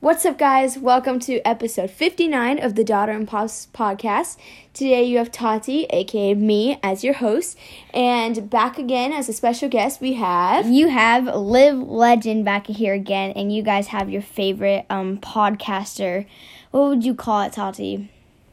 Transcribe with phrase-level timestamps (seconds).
[0.00, 0.78] What's up, guys?
[0.78, 4.36] Welcome to episode 59 of the Daughter and Pops podcast.
[4.72, 7.58] Today you have Tati, aka me, as your host,
[7.92, 10.68] and back again as a special guest we have.
[10.68, 16.26] You have Liv Legend back here again, and you guys have your favorite um podcaster.
[16.70, 18.08] What would you call it, Tati?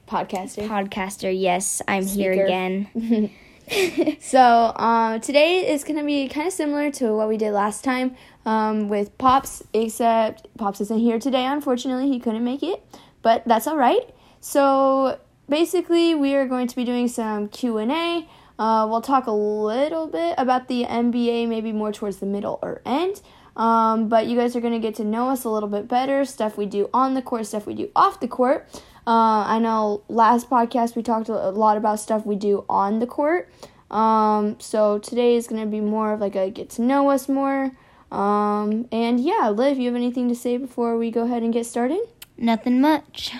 [0.07, 0.68] Podcaster.
[0.68, 1.39] Podcaster.
[1.39, 2.34] Yes, I'm Speaker.
[2.34, 3.32] here again.
[4.20, 8.15] So, um, today is to be kind of similar to what we did last time
[8.45, 12.09] um, with Pops, except Pops isn't here today, unfortunately.
[12.09, 12.83] He couldn't make it,
[13.21, 14.09] but that's all right.
[14.39, 18.28] So, basically, we are going to be doing some Q&A.
[18.57, 22.82] Uh, we'll talk a little bit about the NBA, maybe more towards the middle or
[22.86, 23.21] end.
[23.56, 26.57] Um, but you guys are to get to know us a little bit better, stuff
[26.57, 28.68] we do on the court, stuff we do off the court.
[29.07, 33.08] Uh, I know last podcast we talked a lot about stuff we do on the
[33.08, 33.50] court.
[33.91, 37.30] Um, so today is going to be more of like a get to know us
[37.30, 37.72] more.
[38.11, 41.66] Um, and yeah, Liv, you have anything to say before we go ahead and get
[41.66, 42.02] started?
[42.38, 43.33] Nothing much.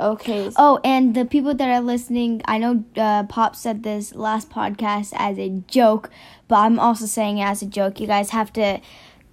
[0.00, 0.50] Okay.
[0.56, 5.12] Oh, and the people that are listening, I know uh, Pop said this last podcast
[5.16, 6.10] as a joke,
[6.46, 7.98] but I'm also saying it as a joke.
[7.98, 8.80] You guys have to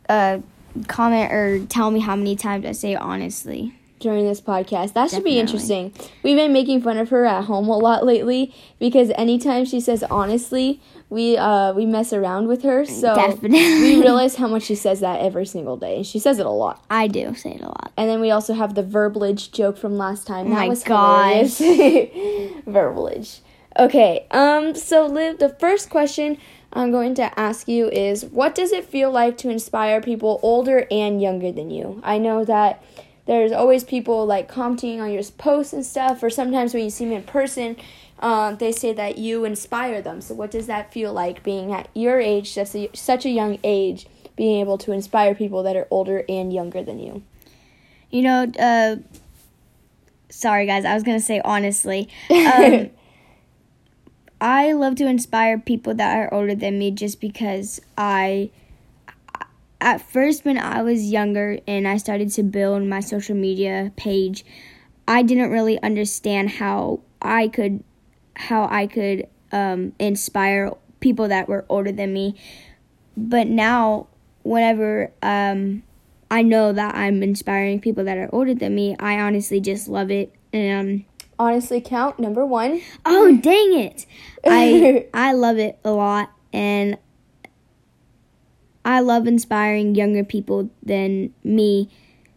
[0.09, 0.39] uh,
[0.87, 3.75] comment or tell me how many times I say honestly.
[4.05, 4.93] During this podcast.
[4.93, 5.91] That should be interesting.
[6.21, 10.03] We've been making fun of her at home a lot lately because anytime she says
[10.03, 12.85] honestly, we uh we mess around with her.
[12.85, 13.59] So Definitely.
[13.59, 15.95] we realize how much she says that every single day.
[15.97, 16.85] And she says it a lot.
[16.87, 17.93] I do say it a lot.
[17.97, 20.51] And then we also have the verbalage joke from last time.
[20.51, 21.57] That my was gosh.
[22.67, 23.39] verbalage.
[23.79, 24.27] Okay.
[24.29, 26.37] Um so Liv, the first question
[26.73, 30.85] I'm going to ask you is what does it feel like to inspire people older
[30.91, 32.01] and younger than you?
[32.03, 32.83] I know that
[33.25, 37.05] there's always people like commenting on your posts and stuff, or sometimes when you see
[37.05, 37.75] them in person,
[38.19, 40.21] um, they say that you inspire them.
[40.21, 43.59] So, what does that feel like being at your age, such a, such a young
[43.63, 47.23] age, being able to inspire people that are older and younger than you?
[48.11, 48.97] You know, uh,
[50.29, 52.09] sorry guys, I was gonna say honestly.
[52.29, 52.91] Um,
[54.41, 58.51] I love to inspire people that are older than me just because I,
[59.85, 64.43] at first, when I was younger and I started to build my social media page,
[65.07, 67.83] I didn't really understand how I could,
[68.35, 72.35] how I could um, inspire people that were older than me.
[73.15, 74.07] But now,
[74.41, 75.83] whenever um,
[76.31, 80.09] I know that I'm inspiring people that are older than me, I honestly just love
[80.09, 80.33] it.
[80.51, 81.05] And um,
[81.37, 82.81] Honestly, count number one.
[83.05, 84.07] Oh dang it!
[84.43, 86.97] I I love it a lot, and
[88.85, 91.89] I love inspiring younger people than me,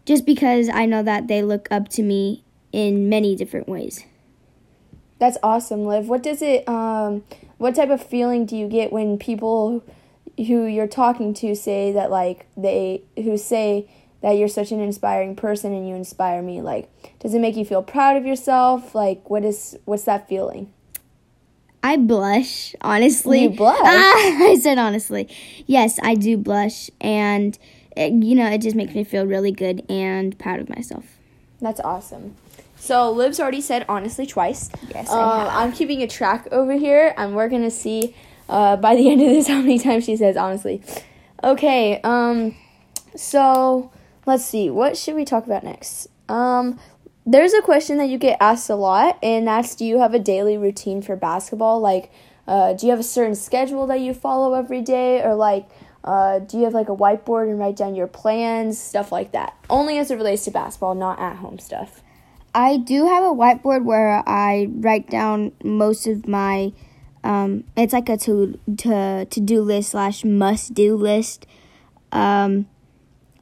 [0.07, 2.43] just because I know that they look up to me
[2.73, 4.05] in many different ways.
[5.19, 6.09] That's awesome, Liv.
[6.09, 7.23] What does it um
[7.59, 9.85] what type of feeling do you get when people
[10.37, 13.89] who you're talking to say that like they who say
[14.23, 16.89] that you're such an inspiring person and you inspire me like
[17.19, 20.73] does it make you feel proud of yourself like what is what's that feeling
[21.83, 23.45] I blush, honestly.
[23.45, 23.79] You blush?
[23.83, 24.13] Ah,
[24.49, 25.29] I said honestly.
[25.67, 27.57] Yes, I do blush, and
[27.97, 31.05] it, you know it just makes me feel really good and proud of myself.
[31.61, 32.37] that's awesome
[32.77, 37.35] so liv's already said honestly twice Yes, uh, i'm keeping a track over here and
[37.35, 38.15] we're gonna see
[38.49, 40.81] uh, by the end of this how many times she says honestly
[41.43, 42.55] okay um
[43.17, 43.91] so
[44.27, 46.79] let's see what should we talk about next um
[47.31, 50.19] there's a question that you get asked a lot and that's do you have a
[50.19, 52.11] daily routine for basketball like
[52.47, 55.69] uh, do you have a certain schedule that you follow every day or like
[56.05, 59.55] uh, do you have like a whiteboard and write down your plans stuff like that
[59.69, 62.03] only as it relates to basketball not at home stuff
[62.55, 66.73] I do have a whiteboard where I write down most of my.
[67.23, 71.47] Um, it's like a to to to do list slash must do list.
[72.11, 72.67] Um,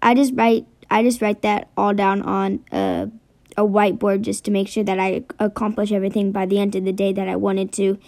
[0.02, 3.10] I just write I just write that all down on a
[3.56, 6.93] a whiteboard just to make sure that I accomplish everything by the end of the
[6.93, 7.99] day that I wanted to.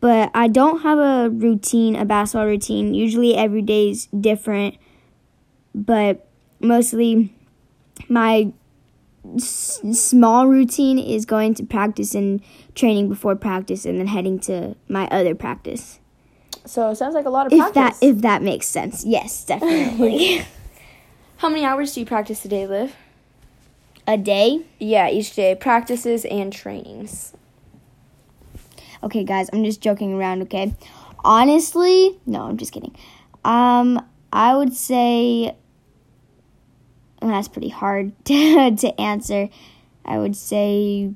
[0.00, 2.92] But I don't have a routine, a basketball routine.
[2.92, 4.76] Usually every day is different,
[5.74, 6.26] but
[6.60, 7.32] mostly
[8.08, 8.52] my
[9.36, 12.42] s- small routine is going to practice and
[12.74, 16.00] training before practice and then heading to my other practice.
[16.66, 19.04] so it sounds like a lot of If practice that if that makes sense.
[19.04, 20.44] Yes, definitely.
[21.38, 22.94] how many hours do you practice a day Liv
[24.06, 24.62] a day?
[24.78, 27.32] yeah each day practices and trainings
[29.02, 30.74] Okay, guys, I'm just joking around, okay?
[31.22, 32.96] Honestly, no, I'm just kidding.
[33.44, 34.02] Um
[34.32, 35.54] I would say
[37.20, 39.48] and that's pretty hard to, to answer.
[40.04, 41.12] I would say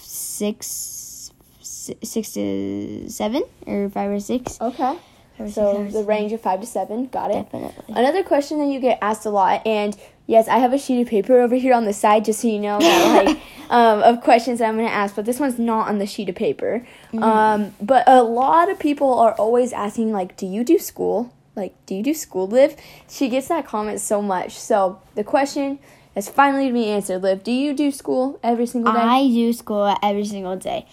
[0.00, 4.60] six, six to seven or five or six.
[4.60, 4.98] okay
[5.38, 7.06] Five So six the range of five to seven.
[7.06, 7.44] Got it.
[7.44, 7.94] Definitely.
[7.94, 11.08] Another question that you get asked a lot, and yes, I have a sheet of
[11.08, 13.38] paper over here on the side just so you know that like
[13.70, 16.34] um, of questions that I'm gonna ask, but this one's not on the sheet of
[16.34, 16.86] paper.
[17.14, 21.32] Um, but a lot of people are always asking like, "Do you do school?
[21.54, 22.76] Like, do you do school, Liv?"
[23.08, 24.58] She gets that comment so much.
[24.58, 25.78] So the question
[26.14, 27.22] has finally been answered.
[27.22, 28.98] Liv, do you do school every single day?
[28.98, 30.86] I do school every single day.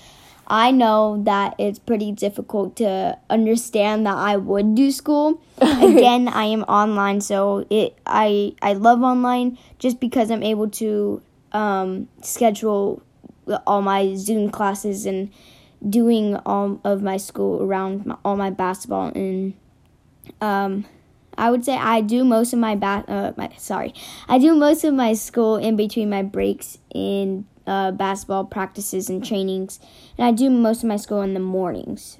[0.54, 5.42] I know that it's pretty difficult to understand that I would do school.
[5.58, 11.24] Again, I am online, so it I I love online just because I'm able to
[11.54, 13.02] um, schedule
[13.66, 15.32] all my Zoom classes and
[15.90, 19.56] doing all of my school around my, all my basketball and
[20.40, 20.86] um,
[21.36, 23.96] I would say I do most of my ba- uh, my sorry,
[24.30, 29.26] I do most of my school in between my breaks in uh, basketball practices and
[29.26, 29.80] trainings,
[30.18, 32.20] and I do most of my school in the mornings.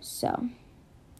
[0.00, 0.48] So,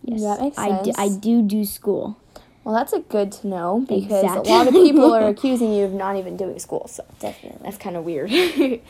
[0.02, 2.18] yes, That makes I do, I do do school.
[2.64, 4.52] well, that's a good to know because Exactly.
[4.52, 6.86] a lot of people are accusing you of not even doing school.
[6.88, 7.60] So Definitely.
[7.64, 8.30] That's kind of weird.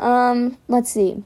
[0.00, 1.22] um, let's see.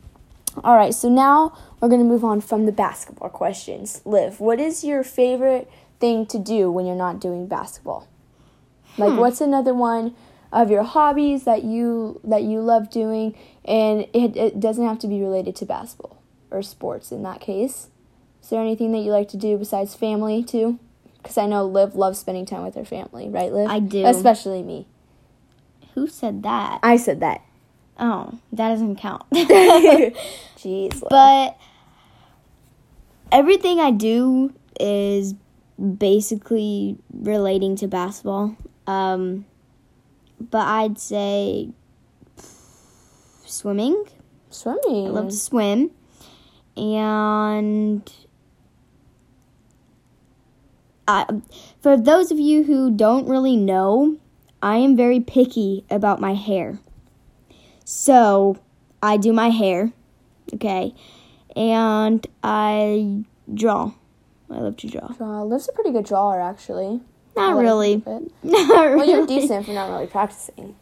[0.65, 4.03] All right, so now we're going to move on from the basketball questions.
[4.05, 5.71] Liv, what is your favorite
[6.01, 8.09] thing to do when you're not doing basketball?
[8.99, 9.19] Like Hmm.
[9.19, 10.15] what's another one
[10.53, 15.07] of your hobbies that you that you love doing and it, it doesn't have to
[15.07, 17.89] be related to basketball or sports in that case.
[18.43, 20.79] Is there anything that you like to do besides family too?
[21.23, 23.69] Cuz I know Liv loves spending time with her family, right Liv?
[23.69, 24.05] I do.
[24.05, 24.87] Especially me.
[25.95, 26.81] Who said that?
[26.83, 27.43] I said that.
[27.99, 29.23] Oh, that doesn't count.
[29.31, 30.95] Jeez.
[30.95, 31.05] Liv.
[31.11, 31.57] but
[33.31, 35.35] everything I do is
[35.99, 38.57] basically relating to basketball.
[38.87, 39.45] Um,
[40.41, 41.71] but I'd say
[43.45, 44.05] swimming.
[44.49, 45.07] Swimming.
[45.07, 45.91] I love to swim.
[46.77, 48.11] And
[51.07, 51.27] I,
[51.81, 54.17] for those of you who don't really know,
[54.63, 56.79] I am very picky about my hair.
[57.85, 58.57] So
[59.03, 59.93] I do my hair,
[60.55, 60.95] okay,
[61.57, 63.93] and I draw.
[64.51, 65.09] I love to draw.
[65.09, 65.43] Draw.
[65.43, 67.01] Liv's a pretty good drawer, actually.
[67.37, 68.03] Not like really.
[68.07, 70.77] Not Well, you're decent for not really practicing.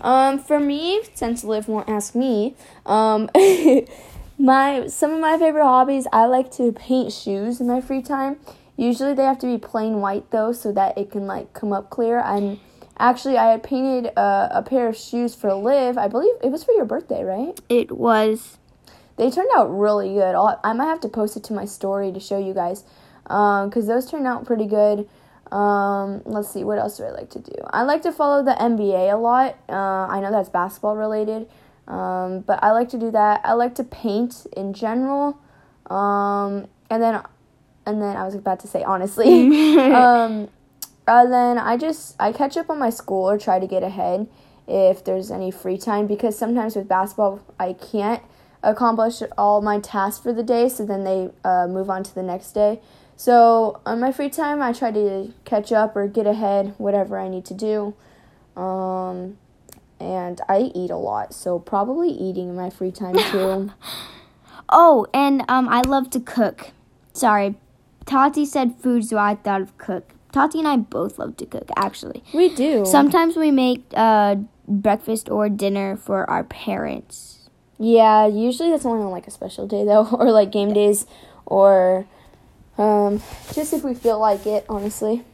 [0.00, 3.30] Um, for me, since Liv won't ask me, um,
[4.38, 6.06] my some of my favorite hobbies.
[6.12, 8.36] I like to paint shoes in my free time.
[8.76, 11.90] Usually, they have to be plain white though, so that it can like come up
[11.90, 12.18] clear.
[12.18, 12.58] And
[12.98, 15.96] actually, I had painted a, a pair of shoes for Liv.
[15.96, 17.58] I believe it was for your birthday, right?
[17.68, 18.58] It was.
[19.18, 20.34] They turned out really good.
[20.34, 22.82] I'll, I might have to post it to my story to show you guys,
[23.22, 25.08] because those turned out pretty good.
[25.52, 27.52] Um, let's see, what else do I like to do?
[27.70, 29.58] I like to follow the NBA a lot.
[29.68, 31.46] Uh, I know that's basketball related,
[31.86, 33.42] um, but I like to do that.
[33.44, 35.38] I like to paint in general,
[35.90, 37.20] um, and then,
[37.84, 40.48] and then I was about to say honestly, um,
[41.06, 44.28] and then I just I catch up on my school or try to get ahead
[44.66, 48.22] if there's any free time because sometimes with basketball I can't
[48.62, 52.22] accomplish all my tasks for the day, so then they uh, move on to the
[52.22, 52.80] next day.
[53.22, 57.28] So on my free time, I try to catch up or get ahead, whatever I
[57.28, 57.94] need to do.
[58.60, 59.38] Um,
[60.00, 63.70] and I eat a lot, so probably eating in my free time too.
[64.68, 66.72] Oh, and um, I love to cook.
[67.12, 67.54] Sorry,
[68.06, 70.14] Tati said food, so I thought of cook.
[70.32, 72.24] Tati and I both love to cook, actually.
[72.34, 72.84] we do.
[72.84, 74.34] Sometimes we make uh,
[74.66, 77.48] breakfast or dinner for our parents.
[77.78, 81.06] Yeah, usually that's only on like a special day though, or like game days,
[81.46, 82.08] or
[82.82, 83.22] um,
[83.54, 84.64] just if we feel like it.
[84.68, 85.24] Honestly,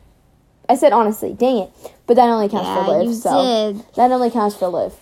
[0.68, 1.34] I said honestly.
[1.34, 1.70] Dang it!
[2.06, 3.06] But that only counts for Yeah, Liv.
[3.08, 3.94] you so did.
[3.96, 4.94] that only counts for Liv.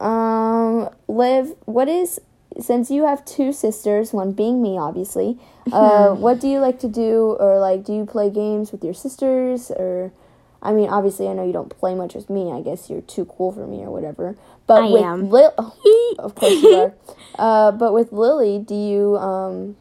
[0.00, 2.20] Um, Liv, what is
[2.60, 5.38] since you have two sisters, one being me, obviously.
[5.72, 8.92] Uh, what do you like to do, or like, do you play games with your
[8.92, 10.12] sisters, or?
[10.62, 12.52] I mean, obviously, I know you don't play much with me.
[12.52, 14.36] I guess you're too cool for me, or whatever.
[14.66, 15.30] But I with am.
[15.30, 15.54] Lil,
[16.18, 16.94] of course you are.
[17.38, 19.16] Uh, but with Lily, do you?
[19.16, 19.76] Um,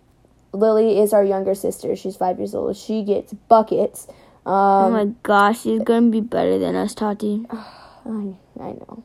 [0.54, 1.96] Lily is our younger sister.
[1.96, 2.78] She's five years old.
[2.78, 4.08] She gets buckets.
[4.46, 7.46] oh Um, my gosh, she's gonna be better than us, Tati.
[7.52, 9.04] I, I know.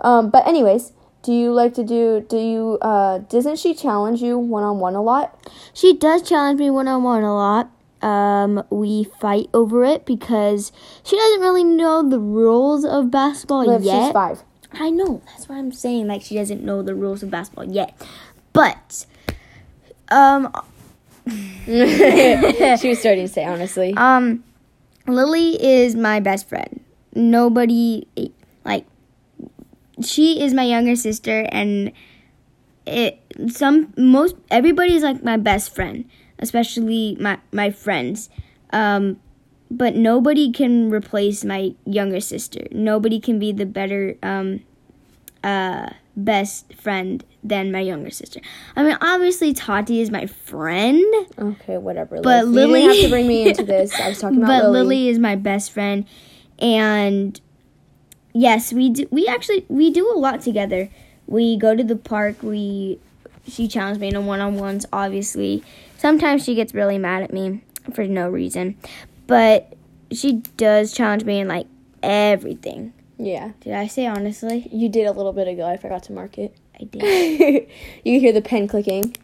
[0.00, 2.24] Um, but anyways, do you like to do?
[2.28, 2.78] Do you?
[2.82, 5.38] Uh, doesn't she challenge you one on one a lot?
[5.72, 7.70] She does challenge me one on one a lot.
[8.02, 10.70] Um, we fight over it because
[11.02, 14.04] she doesn't really know the rules of basketball Liv, yet.
[14.06, 14.42] she's five.
[14.74, 15.22] I know.
[15.26, 16.06] That's what I'm saying.
[16.08, 17.96] Like she doesn't know the rules of basketball yet.
[18.52, 19.06] But
[20.10, 20.52] um
[21.66, 23.94] she was starting to say honestly.
[23.96, 24.44] um
[25.06, 26.80] Lily is my best friend.
[27.14, 28.06] Nobody
[28.64, 28.86] like
[30.02, 31.92] she is my younger sister and
[32.86, 36.04] it some most everybody's like my best friend.
[36.38, 38.28] especially my my friends.
[38.70, 39.20] Um,
[39.70, 42.66] but nobody can replace my younger sister.
[42.70, 44.60] Nobody can be the better um,
[45.42, 48.40] uh, best friend than my younger sister.
[48.76, 51.04] I mean, obviously Tati is my friend,
[51.38, 52.20] Okay, whatever.
[52.22, 52.54] but Liz.
[52.54, 53.98] Lily you didn't have to bring me into this.
[54.00, 54.78] I was talking about but Lily.
[54.80, 56.06] Lily is my best friend,
[56.58, 57.40] and
[58.32, 59.06] yes, we do.
[59.10, 60.88] We actually we do a lot together.
[61.26, 62.42] We go to the park.
[62.42, 62.98] We
[63.46, 64.86] she challenged me in one on ones.
[64.92, 65.62] Obviously,
[65.98, 68.76] sometimes she gets really mad at me for no reason,
[69.26, 69.74] but
[70.12, 71.66] she does challenge me in like
[72.02, 72.92] everything.
[73.16, 74.68] Yeah, Did I say honestly?
[74.72, 75.66] you did a little bit ago.
[75.66, 76.56] I forgot to mark it.
[76.80, 77.68] I did.
[78.04, 79.14] you can hear the pen clicking.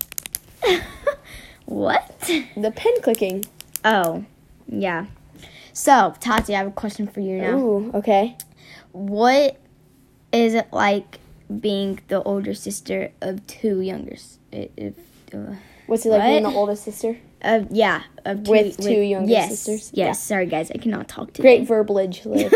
[1.67, 2.19] what?
[2.57, 3.45] The pen clicking.
[3.85, 4.25] Oh,
[4.69, 5.07] yeah.
[5.73, 7.59] So, Tati, I have a question for you now.
[7.59, 8.37] Ooh, okay.
[8.93, 9.57] What
[10.33, 11.19] is it like
[11.61, 14.17] being the older sister of two younger?
[14.53, 14.95] If,
[15.35, 15.55] uh,
[15.87, 16.57] What's it like being the What?
[16.57, 17.17] oldest sister?
[17.43, 19.91] Uh, yeah, of two, With two younger yes, sisters?
[19.95, 20.07] Yes.
[20.07, 20.13] Yeah.
[20.13, 22.51] Sorry, guys, I cannot talk to Great verbalage, Liv.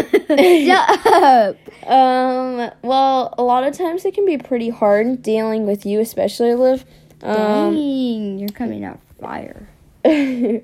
[0.67, 1.57] Shut up.
[1.89, 6.55] um, well, a lot of times it can be pretty hard dealing with you, especially
[6.55, 6.85] Liv.
[7.23, 9.69] Um, Dang, you're coming out fire.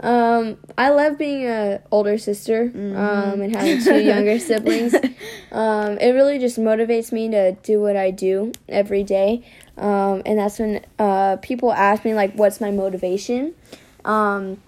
[0.00, 4.94] um, I love being a older sister um, and having two younger siblings.
[5.50, 9.44] Um, it really just motivates me to do what I do every day.
[9.76, 13.54] Um, and that's when uh, people ask me like, "What's my motivation?"
[14.04, 14.62] Um,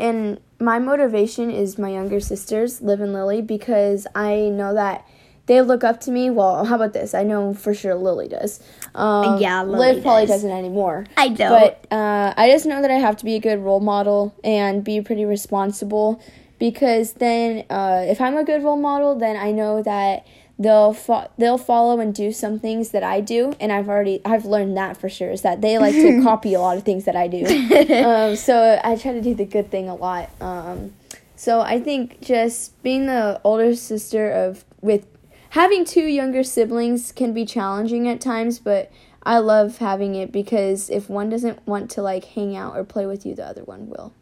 [0.00, 5.06] and my motivation is my younger sisters, Liv and Lily, because I know that
[5.46, 6.30] they look up to me.
[6.30, 7.14] Well, how about this?
[7.14, 8.60] I know for sure Lily does.
[8.94, 10.36] Um, Yeah, Lily Liv probably does.
[10.42, 11.06] doesn't anymore.
[11.16, 11.50] I don't.
[11.50, 14.84] But uh, I just know that I have to be a good role model and
[14.84, 16.22] be pretty responsible
[16.58, 20.24] because then uh, if I'm a good role model, then I know that
[20.58, 24.44] they'll fo- they'll follow and do some things that I do, and I've already I've
[24.44, 27.16] learned that for sure is that they like to copy a lot of things that
[27.16, 27.44] I do.
[28.04, 30.30] um, so I try to do the good thing a lot.
[30.40, 30.92] Um,
[31.34, 35.04] so I think just being the older sister of with
[35.52, 38.90] having two younger siblings can be challenging at times, but
[39.22, 43.04] I love having it because if one doesn't want to like hang out or play
[43.04, 44.14] with you, the other one will.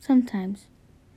[0.00, 0.66] Sometimes.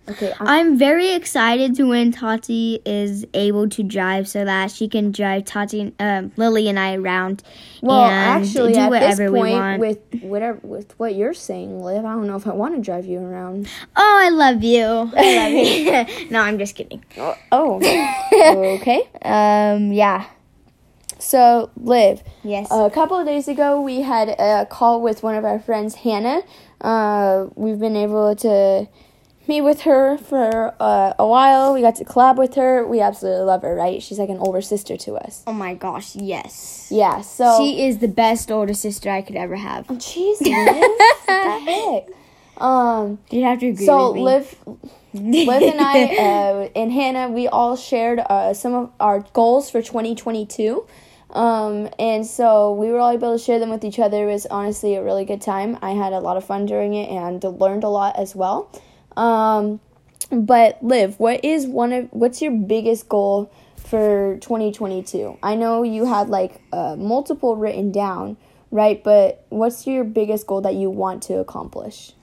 [0.10, 4.88] Okay, I'm, I'm very excited to when Tati is able to drive so that she
[4.90, 7.44] can drive Tati, um, Lily, and I around.
[7.82, 9.80] well, actually, do at this point, want.
[9.80, 13.06] with whatever with what you're saying, Liv, I don't know if I want to drive
[13.06, 13.68] you around.
[13.96, 14.84] Oh, I love you.
[15.16, 16.30] I love you.
[16.32, 17.04] no, I'm just kidding.
[17.52, 17.78] Oh,
[18.82, 19.08] okay.
[19.24, 20.26] Um, yeah.
[21.20, 22.68] So, Liv, Yes.
[22.72, 26.42] a couple of days ago, we had a call with one of our friends, Hannah.
[26.82, 28.88] Uh, we've been able to
[29.48, 31.74] meet with her for uh, a while.
[31.74, 32.86] We got to collab with her.
[32.86, 34.02] We absolutely love her, right?
[34.02, 35.44] She's like an older sister to us.
[35.48, 36.88] oh my gosh, yes.
[36.92, 37.58] Yeah, so.
[37.60, 39.88] She is the best older sister I could ever have.
[39.88, 40.76] Jeez, Liv.
[40.76, 42.64] what the heck?
[42.64, 44.56] Um, You'd have to agree so with
[45.14, 45.46] me.
[45.46, 49.72] Liv, Liv and I uh, and Hannah, we all shared uh, some of our goals
[49.72, 50.86] for 2022.
[51.32, 54.30] Um, and so we were all able to share them with each other.
[54.30, 55.78] It was honestly a really good time.
[55.82, 58.70] I had a lot of fun during it and learned a lot as well.
[59.18, 59.80] Um,
[60.32, 65.38] but Liv, what is one of what's your biggest goal for 2022?
[65.44, 68.38] I know you had like uh, multiple written down,
[68.70, 69.04] right?
[69.04, 72.14] But what's your biggest goal that you want to accomplish?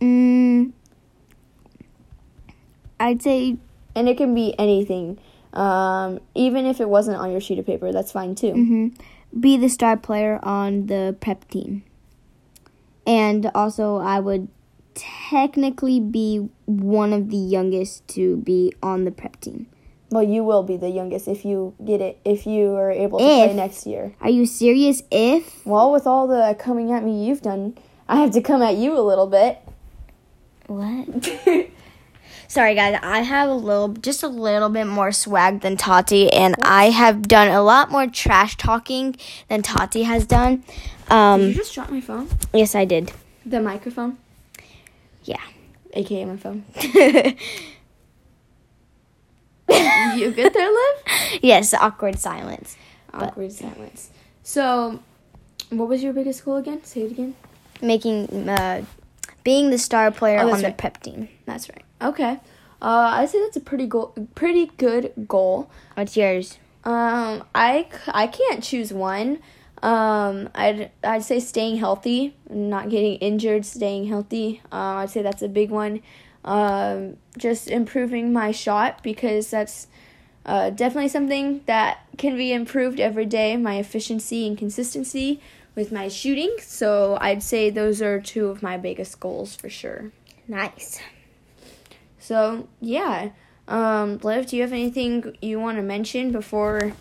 [0.00, 0.72] Mm,
[3.00, 3.58] I'd say
[3.94, 5.18] and it can be anything
[5.54, 8.96] um, even if it wasn't on your sheet of paper that's fine too mhm,
[9.38, 11.82] be the star player on the prep team.
[13.06, 14.48] And also, I would
[14.98, 19.66] technically be one of the youngest to be on the prep team.
[20.10, 23.24] well you will be the youngest if you get it if you are able to
[23.24, 25.02] play next year Are you serious?
[25.10, 27.76] If well with all the coming at me you've done
[28.08, 29.58] i have to come at you a little bit
[30.66, 31.06] what?
[32.48, 32.98] Sorry, guys.
[33.02, 37.28] I have a little, just a little bit more swag than Tati, and I have
[37.28, 39.16] done a lot more trash talking
[39.48, 40.56] than Tati has done.
[40.56, 40.66] Did
[41.10, 43.12] you Um, just drop my phone yes, I did.
[43.44, 44.16] the microphone
[45.28, 45.44] Yeah.
[45.94, 46.64] aka my phone
[50.16, 50.94] you good there liv
[51.42, 52.76] yes, awkward silence.
[53.12, 54.10] awkward silence
[54.42, 55.00] so
[55.70, 57.34] what was your biggest goal again say it again
[57.80, 58.84] Making, uh,
[59.44, 60.78] being the star player Oh, on that's the right.
[60.78, 61.28] prep team.
[61.46, 62.38] that's right okay
[62.80, 65.68] uh, I'd say that's a pretty goal, pretty good goal.
[65.94, 66.58] What's yours?
[66.84, 69.40] Um, I, I can't choose one.
[69.82, 74.60] Um, I'd I'd say staying healthy, not getting injured, staying healthy.
[74.72, 76.02] Um, I'd say that's a big one.
[76.44, 79.86] Um, just improving my shot because that's
[80.46, 83.56] uh, definitely something that can be improved every day.
[83.56, 85.40] My efficiency and consistency
[85.74, 86.56] with my shooting.
[86.60, 90.10] So I'd say those are two of my biggest goals for sure.
[90.48, 91.00] Nice.
[92.18, 93.30] So yeah,
[93.68, 96.94] um, Liv, do you have anything you want to mention before,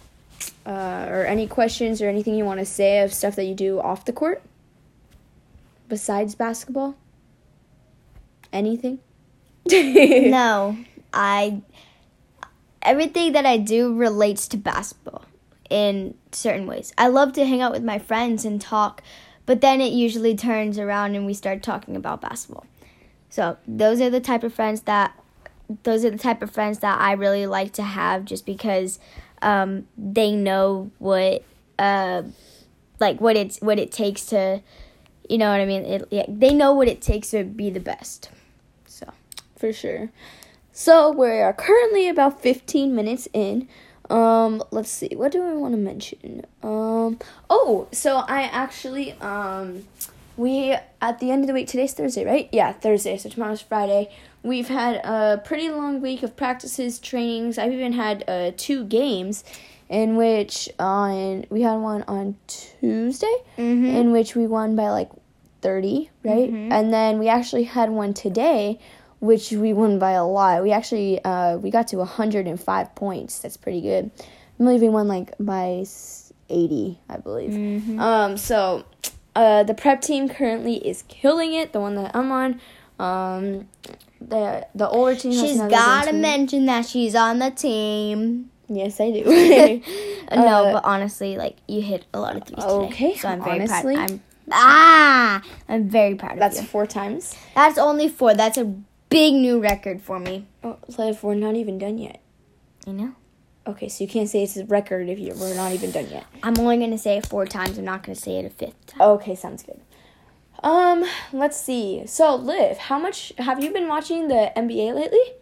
[0.66, 3.80] uh, or any questions or anything you want to say of stuff that you do
[3.80, 4.42] off the court
[5.88, 6.96] besides basketball?
[8.52, 9.00] Anything?
[9.70, 10.78] no,
[11.14, 11.62] I
[12.82, 15.26] everything that I do relates to basketball
[15.70, 16.94] in certain ways.
[16.98, 19.04] I love to hang out with my friends and talk,
[19.46, 22.66] but then it usually turns around and we start talking about basketball.
[23.30, 25.14] So, those are the type of friends that
[25.84, 29.00] those are the type of friends that I really like to have just because
[29.42, 31.44] um, they know what
[31.80, 32.24] uh,
[33.00, 34.62] like what it's what it takes to
[35.30, 35.86] you know what I mean?
[35.86, 38.30] It, yeah, they know what it takes to be the best.
[38.86, 39.12] So,
[39.58, 40.10] for sure.
[40.72, 43.68] So we are currently about 15 minutes in.
[44.10, 45.10] Um, let's see.
[45.16, 46.46] What do I want to mention?
[46.64, 49.86] Um, oh, so I actually um,
[50.38, 51.68] we at the end of the week.
[51.68, 52.48] Today's Thursday, right?
[52.52, 53.18] Yeah, Thursday.
[53.18, 54.10] So tomorrow's Friday.
[54.48, 57.58] We've had a pretty long week of practices, trainings.
[57.58, 59.44] I've even had uh, two games,
[59.90, 63.86] in which on we had one on Tuesday, mm-hmm.
[63.86, 65.10] in which we won by like
[65.62, 66.52] 30, right?
[66.52, 66.72] Mhm.
[66.72, 68.80] And then we actually had one today,
[69.20, 70.64] which we won by a lot.
[70.64, 73.40] We actually uh, we got to 105 points.
[73.40, 74.12] That's pretty good.
[74.20, 75.86] I believe we won like by
[76.50, 77.52] 80, I believe.
[77.52, 78.00] Mhm.
[78.00, 78.86] Um, so
[79.36, 81.74] uh, the prep team currently is killing it.
[81.74, 82.62] The one that I'm on.
[83.00, 83.68] Um,
[84.20, 85.32] the the older team.
[85.32, 86.22] She's she's another got to team.
[86.22, 88.50] mention that she's on the team.
[88.70, 89.24] Yes, I do.
[90.36, 93.44] no, Uh, but honestly, like you hit a lot of threes okay, today, so I'm
[93.44, 93.96] very honestly.
[93.96, 94.12] proud.
[94.12, 96.70] I'm ah, I'm very proud That's of you.
[96.70, 97.36] four times.
[97.56, 98.34] That's only four.
[98.34, 98.66] That's a
[99.10, 100.48] big new record for me.
[100.64, 102.20] Oh, Liv, we're not even done yet.
[102.86, 103.16] You know,
[103.68, 106.26] Okay, so you can't say it's a record if you we're not even done yet.
[106.44, 107.78] I'm only gonna say it four times.
[107.78, 109.02] I'm not gonna say it a fifth time.
[109.02, 109.80] Okay, sounds good.
[110.64, 112.04] Um, let's see.
[112.06, 115.34] So, Liv, how much have you been watching the NBA lately?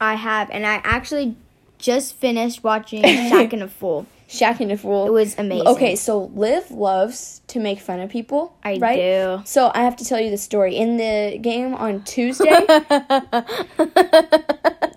[0.00, 1.36] I have, and I actually
[1.78, 4.06] just finished watching Shaqtin' a Fool.
[4.28, 5.06] Shaqtin' a Fool.
[5.06, 5.66] It was amazing.
[5.66, 8.56] Okay, so Liv loves to make fun of people.
[8.62, 8.96] I right?
[8.96, 9.42] do.
[9.44, 10.76] So I have to tell you the story.
[10.76, 12.46] In the game on Tuesday,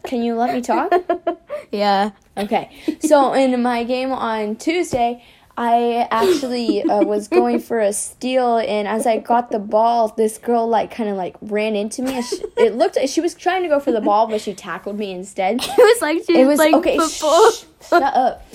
[0.03, 0.93] can you let me talk?
[1.71, 2.11] yeah.
[2.37, 2.69] Okay.
[2.99, 5.23] So in my game on Tuesday,
[5.55, 10.39] I actually uh, was going for a steal, and as I got the ball, this
[10.39, 12.21] girl like kind of like ran into me.
[12.23, 14.97] She, it looked like she was trying to go for the ball, but she tackled
[14.97, 15.61] me instead.
[15.63, 16.97] It was like she It was, like okay.
[16.97, 17.51] football.
[17.51, 18.45] Shh, shut up.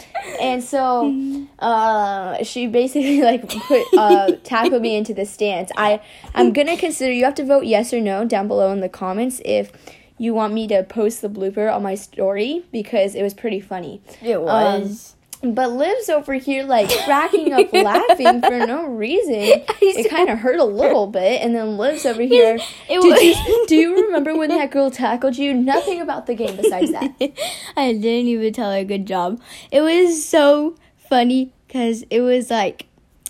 [0.40, 5.70] And so, uh, she basically like put uh tackled me into the stands.
[5.76, 6.00] I
[6.34, 7.12] I'm gonna consider.
[7.12, 9.70] You have to vote yes or no down below in the comments if
[10.18, 14.02] you want me to post the blooper on my story because it was pretty funny.
[14.20, 15.14] It was.
[15.42, 19.62] But Liv's over here like cracking up laughing for no reason.
[19.80, 22.56] It kind of hurt a little bit, and then Liv's over here.
[22.88, 25.54] It Did was- you, do you remember when that girl tackled you?
[25.54, 27.14] Nothing about the game besides that.
[27.76, 29.40] I didn't even tell her good job.
[29.70, 32.86] It was so funny because it was like,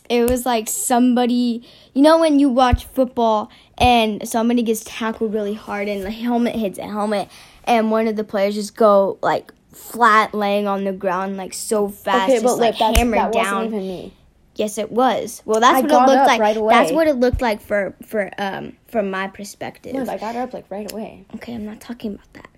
[0.09, 1.63] it was like somebody,
[1.95, 6.57] you know, when you watch football and somebody gets tackled really hard and the helmet
[6.57, 7.29] hits a helmet,
[7.65, 11.89] and one of the players just go like flat laying on the ground like so
[11.89, 13.71] fast, Okay, just like look, hammered that down.
[13.71, 14.13] me.
[14.57, 15.43] Yes, it was.
[15.45, 16.41] Well, that's I what it looked like.
[16.41, 19.95] right That's what it looked like for for um from my perspective.
[19.95, 21.25] Liv, I got up like right away.
[21.37, 22.49] Okay, I'm not talking about that.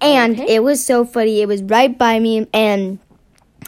[0.00, 0.54] And Okay.
[0.56, 1.40] it was so funny.
[1.40, 2.98] It was right by me, and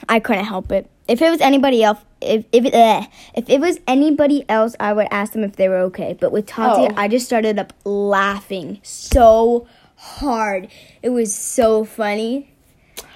[0.09, 0.89] I couldn't help it.
[1.09, 4.93] If it was anybody else, if if it, eh, if it was anybody else, I
[4.93, 6.15] would ask them if they were okay.
[6.21, 6.95] But with Tati, Oh.
[6.97, 9.67] I just started up laughing so
[9.97, 10.69] hard.
[11.03, 12.53] It was so funny.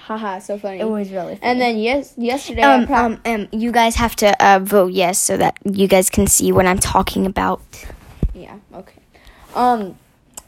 [0.07, 0.79] Haha, so funny.
[0.79, 1.39] It was really funny.
[1.49, 5.17] and then yes, yesterday um, prac- um, um, you guys have to uh, vote yes
[5.17, 7.61] so that you guys can see what I'm talking about.
[8.33, 8.99] yeah, okay.
[9.55, 9.97] Um,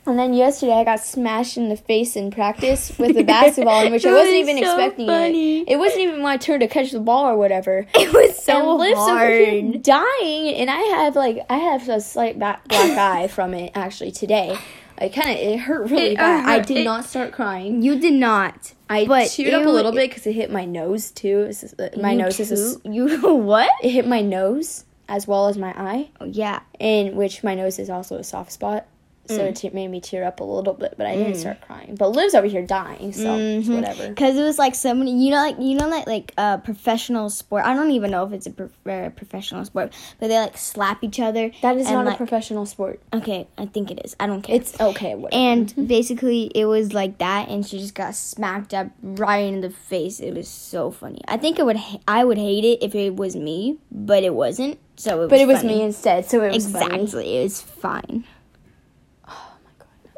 [0.07, 3.91] and then yesterday I got smashed in the face in practice with the basketball, in
[3.93, 5.61] which I wasn't was even so expecting funny.
[5.61, 5.69] it.
[5.69, 7.87] It wasn't even my turn to catch the ball or whatever.
[7.95, 9.81] It was so and Liv's over here hard.
[9.83, 14.11] dying, and I have like I have a slight back, black eye from it actually
[14.11, 14.57] today.
[14.97, 16.45] I kind of it hurt really It bad.
[16.47, 17.81] I did It- not start crying.
[17.81, 18.73] You did not.
[18.89, 21.47] I but teared up a it- little bit because it hit my nose too.
[21.47, 23.69] Just- uh, my nose is a you what?
[23.83, 26.61] it hit my nose as well as my eye, Oh, yeah.
[26.79, 28.85] in which my nose is also a soft spot.
[29.27, 29.47] So Mm.
[29.49, 31.95] it te- made me tear up a little bit, but I didn't start crying.
[31.97, 33.75] But Liv's over here dying, so Mhm.
[33.75, 34.13] whatever.
[34.13, 37.29] Cause it was like so many, you know, like you know, like like uh, professional
[37.29, 37.65] sport.
[37.65, 41.03] I don't even know if it's a pro- uh, professional sport, but they like slap
[41.03, 41.51] each other.
[41.61, 42.99] That is and, not like, a professional sport.
[43.13, 44.15] Okay, I think it is.
[44.19, 44.55] I don't care.
[44.55, 45.15] It's okay.
[45.15, 45.41] Whatever.
[45.41, 49.69] and basically it was like that, and she just got smacked up right in the
[49.69, 50.19] face.
[50.19, 51.21] It was so funny.
[51.27, 51.77] I think it would.
[51.77, 54.77] ha- I would hate it if it was me, but it wasn't.
[54.97, 55.29] So it was.
[55.29, 55.75] but it was funny.
[55.75, 57.37] me instead, so it was Exactly, funny.
[57.37, 58.23] it was fine.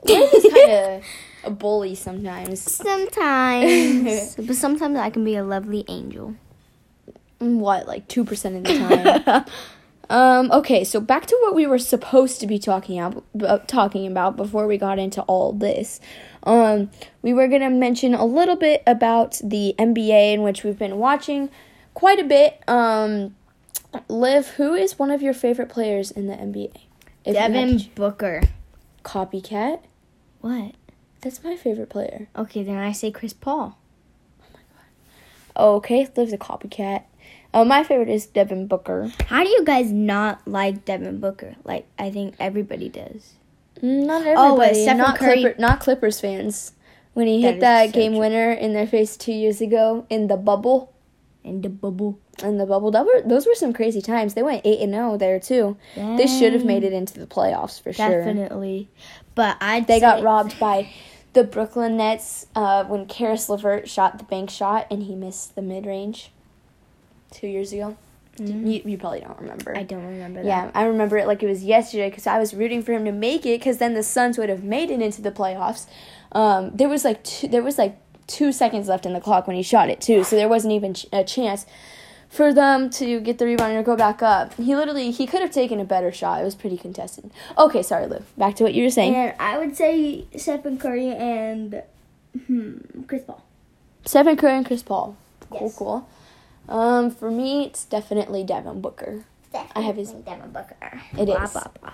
[0.08, 0.34] My god.
[0.34, 1.04] Liv is kind of
[1.44, 2.62] a bully sometimes.
[2.62, 6.36] Sometimes, but sometimes I can be a lovely angel.
[7.40, 9.46] What, like two percent of the time?
[10.10, 14.08] Um, okay, so back to what we were supposed to be talking about, uh, talking
[14.08, 16.00] about before we got into all this.
[16.44, 16.90] Um,
[17.22, 21.50] we were gonna mention a little bit about the NBA in which we've been watching
[21.94, 22.62] quite a bit.
[22.70, 23.36] Um,
[24.08, 26.72] Liv, who is one of your favorite players in the NBA?
[27.26, 28.44] If Devin Booker.
[29.04, 29.82] copycat.
[30.48, 30.76] What?
[31.22, 32.28] That's my favorite player.
[32.36, 33.78] Okay, then I say Chris Paul.
[34.42, 35.76] Oh my god.
[35.78, 37.04] Okay, Liv's a copycat.
[37.54, 39.12] Uh, my favorite is Devin Booker.
[39.28, 41.56] How do you guys not like Devin Booker?
[41.64, 43.34] Like I think everybody does.
[43.82, 44.74] Mm, Not Oh, but everybody.
[44.74, 46.74] Stephen not Curry- Clipper, not Clippers fans.
[47.14, 48.20] When he That hit that so game true.
[48.20, 50.94] winner in their face two years ago in the bubble,
[51.44, 52.20] And the bubble.
[52.44, 54.36] in the bubble, that were those were some crazy times.
[54.36, 55.78] They went eight and zero there too.
[55.96, 58.24] They should have made it into the playoffs for sure.
[58.24, 58.90] Definitely.
[59.38, 60.90] But I They got robbed by
[61.34, 65.62] the Brooklyn Nets uh, when Caris LeVert shot the bank shot and he missed the
[65.62, 66.32] mid range
[67.32, 67.96] two years ago.
[68.40, 69.72] You, you probably don't remember.
[69.72, 69.80] Mm-hmm.
[69.80, 70.48] I don't remember that.
[70.48, 73.12] Yeah, I remember it like it was yesterday because I was rooting for him to
[73.12, 75.86] make it because then the Suns would have made it into the playoffs.
[76.32, 77.98] Um, there was like two, there was like
[78.28, 80.94] two seconds left in the clock when he shot it too, so there wasn't even
[80.94, 81.66] ch- a chance
[82.30, 84.54] for them to get the rebound or go back up.
[84.56, 86.42] He literally he could have taken a better shot.
[86.42, 87.32] It was pretty contested.
[87.58, 88.26] Okay, sorry, Liv.
[88.38, 89.16] Back to what you were saying.
[89.16, 91.84] And I would say Stephen Curry and
[92.48, 93.44] hmm, Chris Paul.
[94.06, 95.16] Stephen Curry and Chris Paul.
[95.50, 95.76] Cool, Yes.
[95.78, 96.10] cool.
[96.70, 99.24] Um, for me, it's definitely Devin Booker.
[99.76, 100.76] I have his- Devin Booker.
[101.18, 101.52] It blah, is.
[101.54, 101.94] Blah, blah.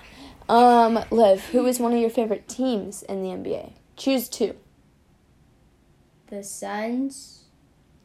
[0.49, 3.73] Um, Liv, who is one of your favorite teams in the NBA?
[3.95, 4.55] Choose two.
[6.27, 7.43] The Suns.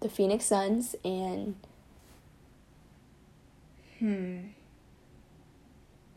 [0.01, 1.57] the Phoenix Suns and
[3.99, 4.39] Hmm.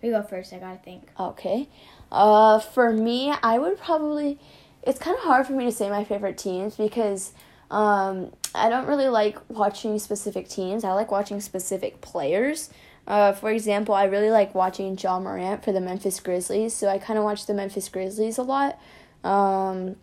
[0.02, 0.52] You go first.
[0.54, 1.10] I gotta think.
[1.20, 1.68] okay.
[2.12, 4.40] Uh for me, I would probably
[4.84, 7.34] it's kind of hard for me to say my favorite teams because
[7.70, 10.84] um I don't really like watching specific teams.
[10.84, 12.70] I like watching specific players.
[13.08, 17.00] Uh, for example, I really like watching Ja Morant for the Memphis Grizzlies, so I
[17.00, 18.78] kind of watch the Memphis Grizzlies a lot.
[19.24, 19.96] Um,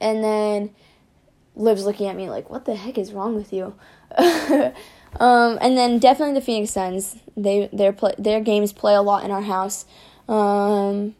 [0.00, 0.70] and then
[1.54, 3.74] Liv's looking at me like, "What the heck is wrong with you?"
[5.20, 7.16] um, and then definitely the Phoenix Suns.
[7.36, 9.86] They their play their games play a lot in our house.
[10.28, 11.14] Um,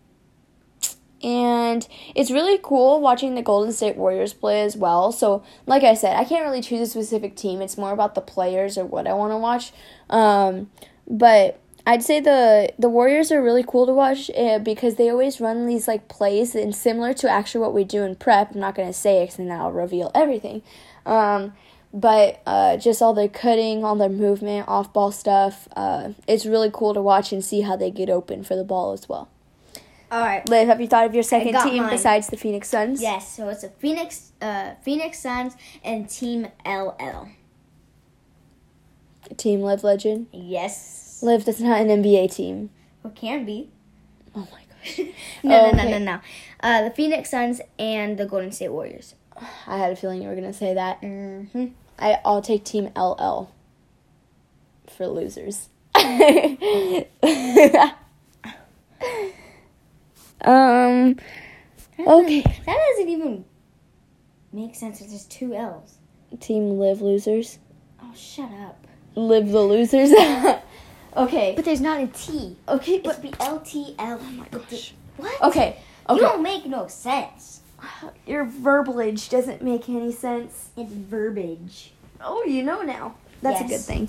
[1.25, 5.11] and it's really cool watching the Golden State Warriors play as well.
[5.11, 7.63] So, like I said, I can't really choose a specific team.
[7.63, 9.73] It's more about the players or what I want to watch.
[10.11, 10.71] Um,
[11.09, 15.41] but I'd say the the Warriors are really cool to watch uh, because they always
[15.41, 18.55] run these like plays and similar to actually what we do in prep.
[18.55, 20.63] I'm not gonna say it because then that'll reveal everything.
[21.07, 21.55] Um,
[21.95, 25.69] but uh, just all their cutting, all their movement, off ball stuff.
[25.77, 28.93] Uh, it's really cool to watch and see how they get open for the ball
[28.93, 29.29] as well.
[30.11, 30.47] All right.
[30.49, 31.93] Liv, have you thought of your second team mine.
[31.93, 33.01] besides the Phoenix Suns?
[33.01, 33.37] Yes.
[33.37, 35.55] So it's the Phoenix, uh, Phoenix Suns
[35.85, 37.29] and Team LL.
[39.37, 40.27] Team Liv Legend.
[40.33, 41.21] Yes.
[41.23, 42.71] Liv, that's not an NBA team.
[43.05, 43.71] Or can be.
[44.35, 45.01] Oh my gosh.
[45.45, 46.21] No, no, no, no, no.
[46.61, 49.15] Uh, the Phoenix Suns and the Golden State Warriors.
[49.67, 51.01] I had a feeling you were gonna say that.
[51.03, 51.67] Mm-hmm.
[51.99, 53.51] I, I'll take Team LL
[54.89, 55.69] for losers.
[60.45, 61.17] um.
[61.99, 62.43] Okay.
[62.67, 63.45] That doesn't even
[64.53, 65.01] make sense.
[65.01, 65.99] It's just two L's.
[66.41, 67.59] Team Live losers.
[68.03, 68.87] Oh, shut up.
[69.15, 70.11] Live the losers.
[71.17, 71.53] okay.
[71.55, 72.57] But there's not a T.
[72.69, 74.19] Okay, It's but be L T L.
[74.21, 74.95] Oh my gosh.
[75.17, 75.43] What?
[75.43, 75.79] okay.
[76.11, 77.61] You don't make no sense.
[78.27, 80.71] Your verbalage doesn't make any sense.
[80.77, 81.93] It's verbiage.
[82.21, 83.17] Oh, you know now.
[83.43, 84.09] That's a good thing.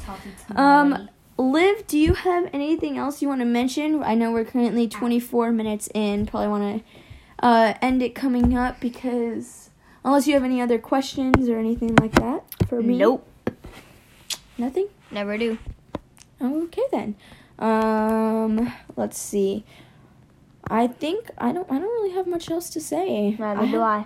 [0.56, 4.02] Um, Liv, do you have anything else you want to mention?
[4.02, 6.26] I know we're currently 24 minutes in.
[6.26, 9.70] Probably want to uh, end it coming up because
[10.06, 12.98] unless you have any other questions or anything like that for me.
[12.98, 13.28] Nope.
[14.58, 14.88] Nothing.
[15.12, 15.58] Never do.
[16.42, 17.16] Okay then.
[17.60, 19.66] Um, let's see.
[20.68, 21.70] I think I don't.
[21.72, 23.36] I don't really have much else to say.
[23.38, 24.06] Neither do I.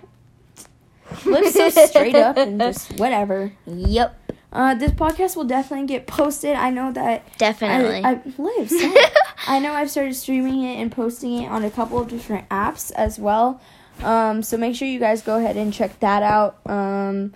[1.24, 3.52] Liv's so straight up and just whatever.
[3.66, 4.16] Yep.
[4.52, 6.56] Uh, this podcast will definitely get posted.
[6.56, 8.02] I know that Definitely.
[8.04, 8.68] I, I live.
[8.70, 9.12] stop.
[9.46, 12.90] I know I've started streaming it and posting it on a couple of different apps
[12.92, 13.60] as well.
[14.02, 16.58] Um, so make sure you guys go ahead and check that out.
[16.66, 17.32] Um,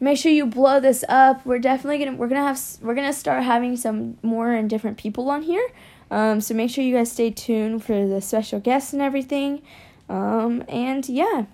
[0.00, 1.44] make sure you blow this up.
[1.46, 5.30] We're definitely gonna we're gonna have we're gonna start having some more and different people
[5.30, 5.66] on here.
[6.10, 9.62] Um, so make sure you guys stay tuned for the special guests and everything.
[10.08, 11.44] Um, and yeah,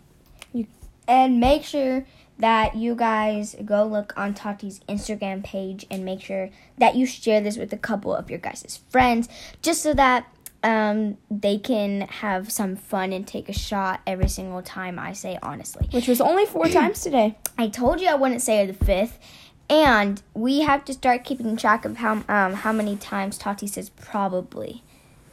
[1.06, 2.06] And make sure
[2.38, 7.40] that you guys go look on Tati's Instagram page and make sure that you share
[7.40, 9.28] this with a couple of your guys' friends
[9.62, 10.26] just so that
[10.62, 15.38] um, they can have some fun and take a shot every single time I say
[15.42, 15.88] honestly.
[15.92, 17.36] which was only four times today.
[17.58, 19.18] I told you I wouldn't say the fifth,
[19.68, 23.90] and we have to start keeping track of how um, how many times Tati says
[23.90, 24.82] probably.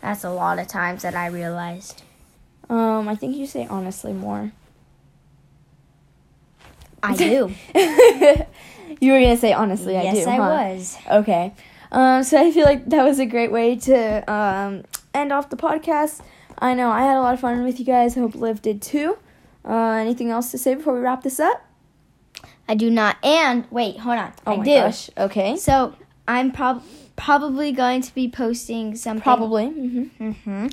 [0.01, 2.01] That's a lot of times that I realized.
[2.69, 4.51] Um, I think you say honestly more.
[7.03, 7.53] I do.
[9.01, 10.29] you were gonna say honestly, I yes, do.
[10.29, 10.41] I huh?
[10.41, 10.97] was.
[11.11, 11.53] Okay.
[11.91, 15.57] Um, so I feel like that was a great way to um, end off the
[15.57, 16.21] podcast.
[16.57, 18.15] I know I had a lot of fun with you guys.
[18.15, 19.17] I hope Liv did too.
[19.65, 21.65] Uh, anything else to say before we wrap this up?
[22.71, 23.17] I do not.
[23.21, 24.31] And wait, hold on.
[24.47, 24.75] Oh I my do.
[24.75, 25.09] gosh.
[25.17, 25.57] Okay.
[25.57, 25.93] So
[26.25, 26.83] I'm prob-
[27.17, 29.65] probably going to be posting something Probably.
[29.67, 30.67] hmm hmm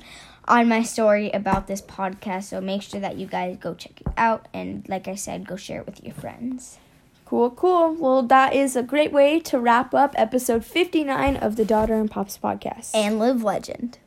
[0.47, 2.45] on my story about this podcast.
[2.45, 5.57] So make sure that you guys go check it out, and like I said, go
[5.57, 6.77] share it with your friends.
[7.25, 7.93] Cool, cool.
[7.95, 12.09] Well, that is a great way to wrap up episode 59 of the Daughter and
[12.09, 12.91] Pops podcast.
[12.95, 13.99] And Liv Legend.